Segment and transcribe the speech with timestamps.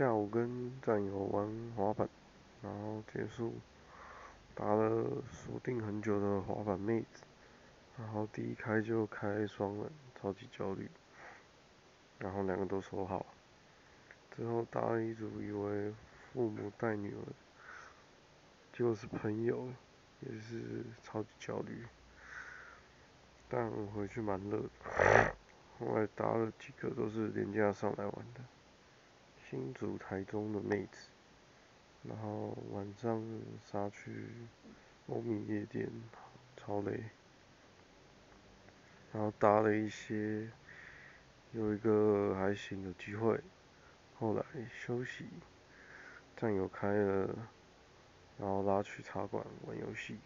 [0.00, 1.46] 下午跟战友玩
[1.76, 2.08] 滑板，
[2.62, 3.52] 然后结束，
[4.54, 7.22] 打了锁定很久的滑板妹子，
[7.98, 10.88] 然后第一开就开双人，超级焦虑，
[12.18, 13.26] 然后两个都说好，
[14.34, 15.92] 之后打了一组，以为
[16.32, 17.20] 父母带女儿，
[18.72, 19.68] 结果是朋友，
[20.20, 21.84] 也是超级焦虑，
[23.50, 25.34] 但我回去蛮热的，
[25.78, 28.40] 后来打了几个都是廉价上来玩的。
[29.50, 31.08] 新竹、台中的妹子，
[32.04, 33.20] 然后晚上
[33.66, 34.28] 杀去
[35.08, 35.90] 欧米夜店，
[36.56, 37.02] 超累，
[39.12, 40.48] 然后搭了一些，
[41.50, 43.40] 有一个还行的机会，
[44.20, 45.26] 后来休息，
[46.36, 47.26] 战友开了，
[48.38, 50.16] 然后拉去茶馆玩游戏。